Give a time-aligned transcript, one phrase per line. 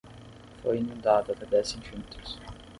[0.63, 2.39] Foi inundado até dez centímetros.